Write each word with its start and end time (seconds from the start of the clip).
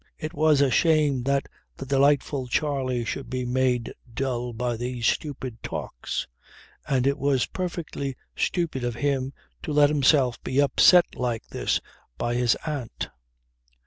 It 0.17 0.33
was 0.33 0.61
a 0.61 0.71
shame 0.71 1.21
that 1.25 1.45
the 1.77 1.85
delightful 1.85 2.47
Charley 2.47 3.05
should 3.05 3.29
be 3.29 3.45
made 3.45 3.93
dull 4.11 4.51
by 4.51 4.75
these 4.75 5.05
stupid 5.05 5.61
talks, 5.61 6.25
and 6.87 7.05
it 7.05 7.19
was 7.19 7.45
perfectly 7.45 8.15
stupid 8.35 8.83
of 8.83 8.95
him 8.95 9.31
to 9.61 9.71
let 9.71 9.89
himself 9.91 10.43
be 10.43 10.59
upset 10.59 11.13
like 11.13 11.45
this 11.49 11.79
by 12.17 12.33
his 12.33 12.55
aunt. 12.65 13.09